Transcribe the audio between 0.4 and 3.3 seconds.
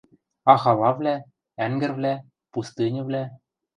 —А халавлӓ, ӓнгӹрвлӓ, пустыньывлӓ?